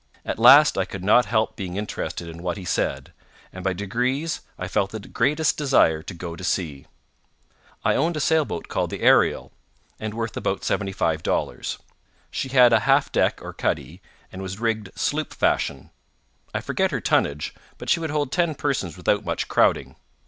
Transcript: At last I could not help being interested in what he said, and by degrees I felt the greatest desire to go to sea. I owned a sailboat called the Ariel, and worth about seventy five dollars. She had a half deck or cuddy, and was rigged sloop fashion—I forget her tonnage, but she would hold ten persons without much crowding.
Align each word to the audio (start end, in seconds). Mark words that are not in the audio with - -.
At 0.25 0.39
last 0.39 0.79
I 0.79 0.85
could 0.85 1.03
not 1.03 1.25
help 1.27 1.55
being 1.55 1.77
interested 1.77 2.27
in 2.27 2.41
what 2.41 2.57
he 2.57 2.65
said, 2.65 3.13
and 3.53 3.63
by 3.63 3.73
degrees 3.73 4.41
I 4.57 4.67
felt 4.67 4.89
the 4.89 4.99
greatest 4.99 5.57
desire 5.57 6.01
to 6.01 6.13
go 6.15 6.35
to 6.35 6.43
sea. 6.43 6.87
I 7.85 7.93
owned 7.93 8.17
a 8.17 8.19
sailboat 8.19 8.67
called 8.67 8.89
the 8.89 9.03
Ariel, 9.03 9.51
and 9.99 10.15
worth 10.15 10.35
about 10.35 10.63
seventy 10.63 10.91
five 10.91 11.21
dollars. 11.21 11.77
She 12.31 12.49
had 12.49 12.73
a 12.73 12.79
half 12.89 13.11
deck 13.11 13.41
or 13.43 13.53
cuddy, 13.53 14.01
and 14.31 14.41
was 14.41 14.59
rigged 14.59 14.89
sloop 14.97 15.35
fashion—I 15.35 16.61
forget 16.61 16.89
her 16.89 16.99
tonnage, 16.99 17.53
but 17.77 17.87
she 17.87 17.99
would 17.99 18.09
hold 18.09 18.31
ten 18.31 18.55
persons 18.55 18.97
without 18.97 19.23
much 19.23 19.47
crowding. 19.47 19.97